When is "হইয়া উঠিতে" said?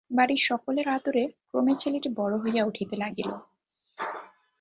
2.37-2.95